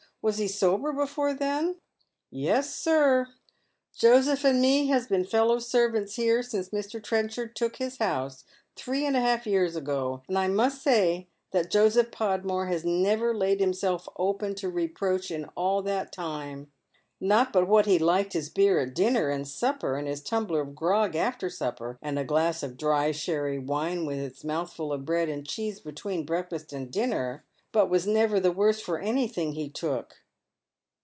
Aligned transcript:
"Was 0.31 0.37
he 0.37 0.47
sober 0.47 0.93
before 0.93 1.33
then?"" 1.33 1.77
Yes, 2.29 2.75
sir. 2.75 3.25
Joseph 3.97 4.43
and 4.45 4.61
me 4.61 4.85
has 4.85 5.07
been 5.07 5.25
fellow 5.25 5.57
servants 5.57 6.15
here 6.15 6.43
since 6.43 6.69
Mr. 6.69 7.03
Trenchard 7.03 7.55
took 7.55 7.79
this 7.79 7.97
house, 7.97 8.43
three 8.75 9.03
and 9.07 9.17
a 9.17 9.19
half 9.19 9.47
years 9.47 9.75
ago, 9.75 10.21
and 10.27 10.37
I 10.37 10.47
must 10.47 10.83
say 10.83 11.27
that 11.53 11.71
Joseph 11.71 12.11
Podmore 12.11 12.67
has 12.67 12.85
never 12.85 13.35
laid 13.35 13.59
himself 13.59 14.07
open 14.15 14.53
to 14.57 14.69
re 14.69 14.87
proach 14.87 15.31
in 15.31 15.45
all 15.57 15.81
that 15.81 16.11
time. 16.11 16.71
Not 17.19 17.51
but 17.51 17.67
what 17.67 17.87
he 17.87 17.97
liked 17.97 18.33
his 18.33 18.51
beer 18.51 18.79
at 18.79 18.93
dinner 18.93 19.29
and 19.29 19.47
supper, 19.47 19.95
and 19.97 20.07
his 20.07 20.21
tumbler 20.21 20.61
of 20.61 20.75
grog 20.75 21.15
after 21.15 21.49
supper, 21.49 21.97
and 21.99 22.19
a 22.19 22.23
glass 22.23 22.61
of 22.61 22.77
diy 22.77 23.11
sherry 23.15 23.57
wine 23.57 24.05
with 24.05 24.19
his 24.19 24.43
moutMul 24.43 24.93
of 24.93 25.03
bread 25.03 25.29
and 25.29 25.47
cheese 25.47 25.79
between 25.79 26.27
break 26.27 26.51
fast 26.51 26.71
and 26.73 26.91
dinner, 26.91 27.43
but 27.73 27.89
was 27.89 28.05
never 28.05 28.37
the 28.37 28.51
worse 28.51 28.81
for 28.81 28.99
anything 28.99 29.53
he 29.53 29.69
took." 29.69 30.17